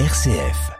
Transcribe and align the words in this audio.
RCF. 0.00 0.72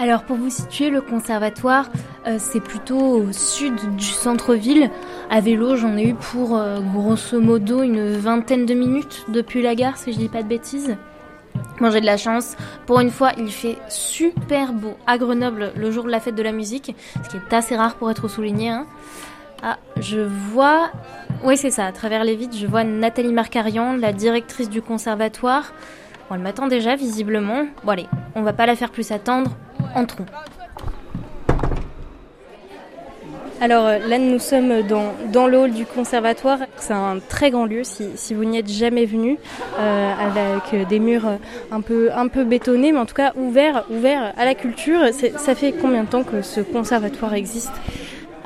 Alors 0.00 0.24
pour 0.24 0.36
vous 0.36 0.50
situer, 0.50 0.90
le 0.90 1.00
conservatoire, 1.00 1.88
euh, 2.26 2.38
c'est 2.40 2.58
plutôt 2.58 2.98
au 2.98 3.30
sud 3.30 3.76
du 3.96 4.04
centre-ville. 4.04 4.90
À 5.30 5.40
vélo, 5.40 5.76
j'en 5.76 5.96
ai 5.96 6.08
eu 6.08 6.14
pour 6.14 6.56
euh, 6.56 6.80
grosso 6.80 7.40
modo 7.40 7.84
une 7.84 8.16
vingtaine 8.16 8.66
de 8.66 8.74
minutes 8.74 9.26
depuis 9.28 9.62
la 9.62 9.76
gare, 9.76 9.96
si 9.98 10.12
je 10.12 10.18
dis 10.18 10.28
pas 10.28 10.42
de 10.42 10.48
bêtises. 10.48 10.96
Moi 11.78 11.90
j'ai 11.90 12.00
de 12.00 12.06
la 12.06 12.16
chance. 12.16 12.56
Pour 12.86 12.98
une 12.98 13.10
fois, 13.10 13.34
il 13.38 13.52
fait 13.52 13.78
super 13.88 14.72
beau 14.72 14.96
à 15.06 15.16
Grenoble 15.16 15.74
le 15.76 15.90
jour 15.92 16.02
de 16.02 16.10
la 16.10 16.18
fête 16.18 16.34
de 16.34 16.42
la 16.42 16.50
musique, 16.50 16.96
ce 17.22 17.30
qui 17.30 17.36
est 17.36 17.54
assez 17.54 17.76
rare 17.76 17.94
pour 17.94 18.10
être 18.10 18.26
souligné. 18.26 18.70
Hein. 18.70 18.86
Ah, 19.62 19.78
je 20.00 20.20
vois. 20.20 20.90
Oui, 21.44 21.56
c'est 21.56 21.70
ça. 21.70 21.86
À 21.86 21.92
travers 21.92 22.24
les 22.24 22.34
vitres, 22.34 22.56
je 22.56 22.66
vois 22.66 22.84
Nathalie 22.84 23.32
Marcarian, 23.32 23.96
la 23.96 24.12
directrice 24.12 24.68
du 24.68 24.82
conservatoire. 24.82 25.72
Bon, 26.28 26.34
elle 26.34 26.40
m'attend 26.40 26.66
déjà, 26.66 26.96
visiblement. 26.96 27.66
Bon, 27.84 27.92
allez, 27.92 28.06
on 28.34 28.42
va 28.42 28.52
pas 28.52 28.66
la 28.66 28.74
faire 28.74 28.90
plus 28.90 29.12
attendre. 29.12 29.52
Entrons. 29.94 30.26
Alors 33.58 33.86
euh, 33.86 33.98
là, 34.06 34.18
nous 34.18 34.38
sommes 34.38 34.82
dans, 34.82 35.14
dans 35.32 35.46
le 35.46 35.58
hall 35.58 35.72
du 35.72 35.86
conservatoire. 35.86 36.58
C'est 36.76 36.92
un 36.92 37.18
très 37.26 37.50
grand 37.50 37.64
lieu 37.64 37.82
si, 37.84 38.34
vous 38.34 38.44
n'y 38.44 38.58
êtes 38.58 38.68
jamais 38.70 39.06
venu, 39.06 39.38
euh, 39.78 40.12
avec 40.12 40.88
des 40.88 40.98
murs 40.98 41.38
un 41.70 41.80
peu, 41.80 42.10
un 42.14 42.28
peu 42.28 42.44
bétonnés, 42.44 42.92
mais 42.92 42.98
en 42.98 43.06
tout 43.06 43.14
cas 43.14 43.32
ouverts, 43.34 43.86
ouverts 43.90 44.34
à 44.36 44.44
la 44.44 44.54
culture. 44.54 45.00
Ça 45.38 45.54
fait 45.54 45.72
combien 45.72 46.04
de 46.04 46.08
temps 46.08 46.22
que 46.22 46.42
ce 46.42 46.60
conservatoire 46.60 47.32
existe? 47.32 47.72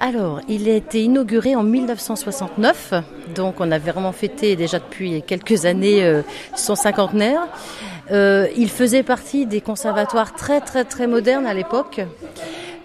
Alors, 0.03 0.41
il 0.49 0.67
a 0.71 0.73
été 0.73 1.05
inauguré 1.05 1.55
en 1.55 1.63
1969, 1.63 2.95
donc 3.35 3.57
on 3.61 3.71
a 3.71 3.79
vraiment 3.79 4.13
fêté 4.13 4.57
déjà 4.57 4.79
depuis 4.79 5.21
quelques 5.21 5.67
années 5.67 6.03
euh, 6.03 6.23
son 6.57 6.75
cinquantenaire. 6.75 7.43
Euh, 8.11 8.49
il 8.57 8.71
faisait 8.71 9.03
partie 9.03 9.45
des 9.45 9.61
conservatoires 9.61 10.35
très 10.35 10.63
très 10.63 10.85
très 10.85 11.07
modernes 11.07 11.47
à 11.47 11.53
l'époque. 11.53 12.01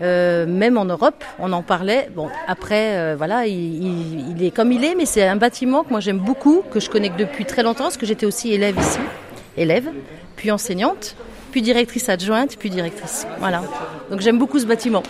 Euh, 0.01 0.45
même 0.45 0.77
en 0.77 0.83
Europe, 0.83 1.23
on 1.39 1.53
en 1.53 1.61
parlait. 1.61 2.09
Bon, 2.13 2.27
après, 2.47 2.97
euh, 2.97 3.15
voilà, 3.17 3.47
il, 3.47 4.31
il, 4.37 4.43
est 4.43 4.51
comme 4.51 4.73
il 4.73 4.83
est, 4.83 4.93
mais 4.93 5.05
c'est 5.05 5.25
un 5.25 5.37
bâtiment 5.37 5.83
que 5.83 5.91
moi 5.91 6.01
j'aime 6.01 6.19
beaucoup, 6.19 6.63
que 6.69 6.81
je 6.81 6.89
connais 6.89 7.09
depuis 7.17 7.45
très 7.45 7.63
longtemps, 7.63 7.85
parce 7.85 7.95
que 7.97 8.05
j'étais 8.05 8.25
aussi 8.25 8.51
élève 8.51 8.77
ici, 8.77 8.99
élève, 9.55 9.89
puis 10.35 10.51
enseignante, 10.51 11.15
puis 11.51 11.61
directrice 11.61 12.09
adjointe, 12.09 12.57
puis 12.57 12.69
directrice. 12.69 13.25
Voilà. 13.39 13.63
Donc 14.11 14.19
j'aime 14.19 14.37
beaucoup 14.37 14.59
ce 14.59 14.65
bâtiment. 14.65 15.03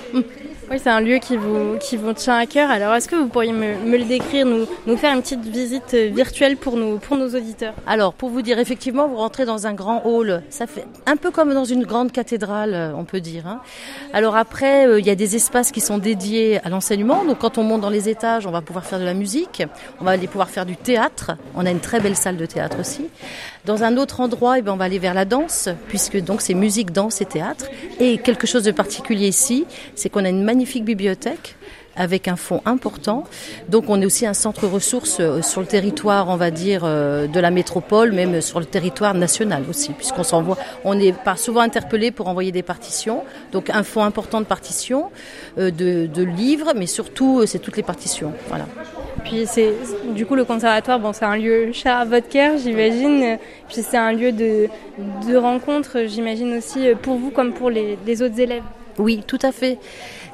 Oui, 0.71 0.79
c'est 0.81 0.89
un 0.89 0.99
lieu 0.99 1.19
qui 1.19 1.37
vous, 1.37 1.77
qui 1.79 1.95
vous 1.95 2.13
tient 2.13 2.37
à 2.37 2.47
cœur. 2.47 2.71
Alors, 2.71 2.95
est-ce 2.95 3.07
que 3.07 3.15
vous 3.15 3.27
pourriez 3.27 3.51
me, 3.51 3.97
le 3.97 4.03
décrire, 4.03 4.47
nous, 4.47 4.65
nous 4.87 4.97
faire 4.97 5.13
une 5.13 5.21
petite 5.21 5.45
visite 5.45 5.93
virtuelle 5.93 6.57
pour 6.57 6.75
nos, 6.75 6.97
pour 6.97 7.17
nos 7.17 7.27
auditeurs? 7.35 7.75
Alors, 7.85 8.13
pour 8.13 8.29
vous 8.29 8.41
dire, 8.41 8.57
effectivement, 8.57 9.07
vous 9.07 9.17
rentrez 9.17 9.45
dans 9.45 9.67
un 9.67 9.73
grand 9.73 10.01
hall. 10.05 10.41
Ça 10.49 10.65
fait 10.65 10.85
un 11.05 11.17
peu 11.17 11.29
comme 11.29 11.53
dans 11.53 11.65
une 11.65 11.83
grande 11.83 12.11
cathédrale, 12.11 12.93
on 12.97 13.03
peut 13.03 13.21
dire. 13.21 13.45
Hein. 13.45 13.61
Alors 14.11 14.35
après, 14.35 14.87
euh, 14.87 14.99
il 14.99 15.05
y 15.05 15.11
a 15.11 15.15
des 15.15 15.35
espaces 15.35 15.71
qui 15.71 15.81
sont 15.81 15.99
dédiés 15.99 16.59
à 16.63 16.69
l'enseignement. 16.69 17.23
Donc, 17.25 17.37
quand 17.39 17.59
on 17.59 17.63
monte 17.63 17.81
dans 17.81 17.91
les 17.91 18.09
étages, 18.09 18.47
on 18.47 18.51
va 18.51 18.61
pouvoir 18.61 18.85
faire 18.85 18.99
de 18.99 19.05
la 19.05 19.13
musique. 19.13 19.61
On 20.01 20.03
va 20.03 20.11
aller 20.11 20.27
pouvoir 20.27 20.49
faire 20.49 20.65
du 20.65 20.77
théâtre. 20.77 21.33
On 21.55 21.65
a 21.67 21.69
une 21.69 21.79
très 21.79 21.99
belle 21.99 22.15
salle 22.15 22.37
de 22.37 22.45
théâtre 22.47 22.77
aussi. 22.79 23.05
Dans 23.65 23.83
un 23.83 23.97
autre 23.97 24.19
endroit, 24.19 24.59
eh 24.59 24.61
bien, 24.61 24.73
on 24.73 24.77
va 24.77 24.85
aller 24.85 24.99
vers 24.99 25.13
la 25.13 25.25
danse, 25.25 25.69
puisque 25.87 26.19
donc 26.23 26.41
c'est 26.41 26.53
musique, 26.53 26.91
danse 26.91 27.21
et 27.21 27.25
théâtre. 27.25 27.65
Et 27.99 28.17
quelque 28.17 28.47
chose 28.47 28.63
de 28.63 28.71
particulier 28.71 29.27
ici, 29.27 29.65
c'est 29.95 30.09
qu'on 30.09 30.25
a 30.25 30.29
une 30.29 30.43
magnifique 30.55 30.85
bibliothèque 30.85 31.55
avec 31.97 32.27
un 32.27 32.35
fonds 32.37 32.61
important. 32.65 33.25
Donc 33.69 33.85
on 33.89 34.01
est 34.01 34.05
aussi 34.05 34.25
un 34.25 34.33
centre 34.33 34.67
ressources 34.67 35.21
sur 35.41 35.61
le 35.61 35.67
territoire, 35.67 36.29
on 36.29 36.37
va 36.37 36.51
dire, 36.51 36.83
de 36.83 37.39
la 37.39 37.51
métropole, 37.51 38.11
même 38.11 38.41
sur 38.41 38.59
le 38.59 38.65
territoire 38.65 39.13
national 39.13 39.63
aussi, 39.69 39.91
puisqu'on 39.91 40.23
s'envoie, 40.23 40.57
on 40.83 40.97
est 40.99 41.13
souvent 41.37 41.61
interpellé 41.61 42.11
pour 42.11 42.27
envoyer 42.27 42.51
des 42.51 42.63
partitions. 42.63 43.23
Donc 43.51 43.69
un 43.69 43.83
fonds 43.83 44.03
important 44.03 44.39
de 44.39 44.45
partitions, 44.45 45.09
de, 45.57 45.71
de 46.07 46.23
livres, 46.23 46.73
mais 46.75 46.85
surtout 46.87 47.45
c'est 47.45 47.59
toutes 47.59 47.77
les 47.77 47.83
partitions. 47.83 48.33
Voilà. 48.47 48.65
Puis 49.23 49.45
c'est 49.45 49.73
du 50.13 50.25
coup 50.25 50.35
le 50.35 50.45
conservatoire, 50.45 50.99
bon 50.99 51.13
c'est 51.13 51.25
un 51.25 51.37
lieu 51.37 51.71
cher 51.73 51.97
à 51.97 52.05
votre 52.05 52.29
cœur, 52.29 52.57
j'imagine. 52.57 53.37
Puis 53.69 53.83
c'est 53.89 53.97
un 53.97 54.11
lieu 54.11 54.31
de, 54.31 54.67
de 55.27 55.35
rencontre, 55.35 56.05
j'imagine 56.07 56.57
aussi 56.57 56.89
pour 57.01 57.15
vous 57.15 57.31
comme 57.31 57.53
pour 57.53 57.69
les 57.69 58.21
autres 58.21 58.39
élèves. 58.39 58.63
Oui, 58.97 59.21
tout 59.27 59.39
à 59.41 59.51
fait. 59.51 59.77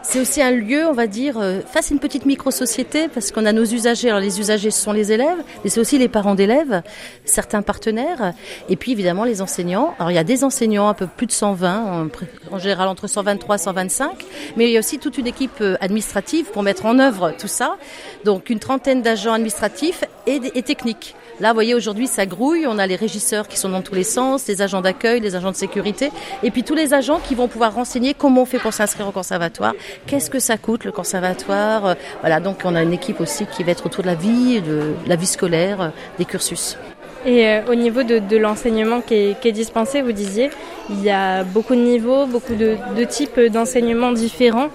C'est 0.03 0.19
aussi 0.19 0.41
un 0.41 0.51
lieu, 0.51 0.85
on 0.87 0.93
va 0.93 1.07
dire, 1.07 1.37
euh, 1.39 1.61
face 1.61 1.91
à 1.91 1.93
une 1.93 1.99
petite 1.99 2.25
micro-société, 2.25 3.07
parce 3.07 3.31
qu'on 3.31 3.45
a 3.45 3.53
nos 3.53 3.65
usagers. 3.65 4.09
Alors 4.09 4.19
les 4.19 4.39
usagers, 4.39 4.71
ce 4.71 4.81
sont 4.81 4.93
les 4.93 5.11
élèves, 5.11 5.37
mais 5.63 5.69
c'est 5.69 5.79
aussi 5.79 5.97
les 5.97 6.07
parents 6.07 6.35
d'élèves, 6.35 6.81
certains 7.23 7.61
partenaires, 7.61 8.33
et 8.67 8.75
puis 8.75 8.91
évidemment 8.91 9.23
les 9.23 9.41
enseignants. 9.41 9.93
Alors 9.99 10.11
il 10.11 10.15
y 10.15 10.19
a 10.19 10.23
des 10.23 10.43
enseignants, 10.43 10.87
un 10.87 10.93
peu 10.95 11.07
plus 11.07 11.27
de 11.27 11.31
120, 11.31 12.07
en, 12.51 12.55
en 12.55 12.59
général 12.59 12.87
entre 12.87 13.07
123 13.07 13.55
et 13.55 13.59
125, 13.59 14.11
mais 14.57 14.65
il 14.65 14.71
y 14.71 14.75
a 14.77 14.79
aussi 14.79 14.97
toute 14.97 15.17
une 15.17 15.27
équipe 15.27 15.63
administrative 15.79 16.45
pour 16.51 16.63
mettre 16.63 16.85
en 16.85 16.97
œuvre 16.99 17.33
tout 17.37 17.47
ça. 17.47 17.77
Donc 18.25 18.49
une 18.49 18.59
trentaine 18.59 19.01
d'agents 19.01 19.33
administratifs 19.33 20.03
et 20.25 20.61
techniques. 20.63 21.15
Là, 21.39 21.49
vous 21.49 21.55
voyez, 21.55 21.73
aujourd'hui, 21.73 22.07
ça 22.07 22.25
grouille. 22.25 22.65
On 22.67 22.77
a 22.77 22.87
les 22.87 22.95
régisseurs 22.95 23.47
qui 23.47 23.57
sont 23.57 23.69
dans 23.69 23.81
tous 23.81 23.95
les 23.95 24.03
sens, 24.03 24.47
les 24.47 24.61
agents 24.61 24.81
d'accueil, 24.81 25.19
les 25.19 25.35
agents 25.35 25.51
de 25.51 25.55
sécurité, 25.55 26.11
et 26.43 26.51
puis 26.51 26.63
tous 26.63 26.75
les 26.75 26.93
agents 26.93 27.19
qui 27.19 27.35
vont 27.35 27.47
pouvoir 27.47 27.73
renseigner 27.73 28.13
comment 28.13 28.43
on 28.43 28.45
fait 28.45 28.59
pour 28.59 28.73
s'inscrire 28.73 29.07
au 29.07 29.11
conservatoire, 29.11 29.73
qu'est-ce 30.05 30.29
que 30.29 30.39
ça 30.39 30.57
coûte 30.57 30.85
le 30.85 30.91
conservatoire. 30.91 31.95
Voilà, 32.21 32.39
donc 32.39 32.59
on 32.63 32.75
a 32.75 32.83
une 32.83 32.93
équipe 32.93 33.21
aussi 33.21 33.45
qui 33.45 33.63
va 33.63 33.71
être 33.71 33.85
autour 33.85 34.03
de 34.03 34.07
la 34.07 34.15
vie, 34.15 34.61
de 34.61 34.93
la 35.07 35.15
vie 35.15 35.25
scolaire, 35.25 35.91
des 36.17 36.25
cursus. 36.25 36.77
Et 37.25 37.47
euh, 37.47 37.61
au 37.69 37.75
niveau 37.75 38.03
de, 38.03 38.19
de 38.19 38.37
l'enseignement 38.37 39.01
qui 39.01 39.13
est, 39.13 39.39
qui 39.39 39.47
est, 39.49 39.51
dispensé, 39.51 40.01
vous 40.01 40.11
disiez, 40.11 40.49
il 40.89 41.03
y 41.03 41.09
a 41.09 41.43
beaucoup 41.43 41.75
de 41.75 41.81
niveaux, 41.81 42.25
beaucoup 42.25 42.55
de, 42.55 42.77
de 42.97 43.03
types 43.03 43.39
d'enseignements 43.39 44.11
différents, 44.11 44.69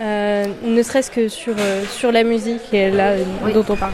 euh, 0.00 0.46
ne 0.64 0.82
serait-ce 0.82 1.10
que 1.10 1.28
sur, 1.28 1.54
euh, 1.58 1.84
sur 1.84 2.10
la 2.10 2.24
musique, 2.24 2.72
là, 2.72 3.14
oui. 3.44 3.52
dont 3.52 3.64
on 3.68 3.76
parle. 3.76 3.92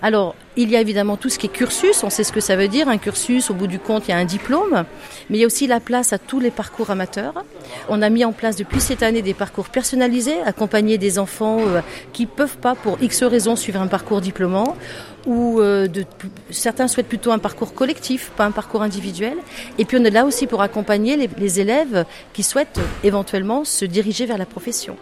Alors, 0.00 0.36
il 0.56 0.70
y 0.70 0.76
a 0.76 0.80
évidemment 0.80 1.16
tout 1.16 1.28
ce 1.28 1.38
qui 1.38 1.46
est 1.46 1.52
cursus, 1.52 2.04
on 2.04 2.10
sait 2.10 2.22
ce 2.22 2.30
que 2.30 2.40
ça 2.40 2.54
veut 2.54 2.68
dire. 2.68 2.88
Un 2.88 2.98
cursus, 2.98 3.50
au 3.50 3.54
bout 3.54 3.66
du 3.66 3.80
compte, 3.80 4.06
il 4.06 4.12
y 4.12 4.14
a 4.14 4.16
un 4.16 4.24
diplôme, 4.24 4.84
mais 5.28 5.38
il 5.38 5.40
y 5.40 5.44
a 5.44 5.46
aussi 5.46 5.66
la 5.66 5.80
place 5.80 6.12
à 6.12 6.18
tous 6.18 6.38
les 6.38 6.52
parcours 6.52 6.90
amateurs. 6.90 7.44
On 7.88 8.00
a 8.00 8.08
mis 8.08 8.24
en 8.24 8.32
place 8.32 8.54
depuis 8.54 8.80
cette 8.80 9.02
année 9.02 9.22
des 9.22 9.34
parcours 9.34 9.68
personnalisés, 9.68 10.40
accompagner 10.44 10.98
des 10.98 11.18
enfants 11.18 11.58
euh, 11.60 11.80
qui 12.12 12.26
peuvent 12.26 12.58
pas, 12.58 12.76
pour 12.76 12.96
X 13.02 13.24
raisons, 13.24 13.56
suivre 13.56 13.80
un 13.80 13.88
parcours 13.88 14.20
diplômant, 14.20 14.76
ou 15.26 15.60
euh, 15.60 15.88
certains 16.50 16.86
souhaitent 16.86 17.08
plutôt 17.08 17.32
un 17.32 17.38
parcours 17.38 17.74
collectif, 17.74 18.30
pas 18.36 18.44
un 18.44 18.52
parcours 18.52 18.82
individuel. 18.82 19.36
Et 19.78 19.84
puis 19.84 19.96
on 20.00 20.04
est 20.04 20.10
là 20.10 20.24
aussi 20.24 20.46
pour 20.46 20.62
accompagner 20.62 21.16
les, 21.16 21.28
les 21.38 21.60
élèves 21.60 22.04
qui 22.32 22.44
souhaitent 22.44 22.80
éventuellement 23.02 23.64
se 23.64 23.84
diriger 23.84 24.26
vers 24.26 24.38
la 24.38 24.46
profession. 24.46 24.96